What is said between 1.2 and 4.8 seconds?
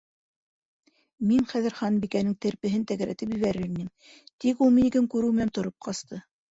Мин хәҙер Ханбикәнең терпеһен тәгәрәтеп ебәрер инем, тик ул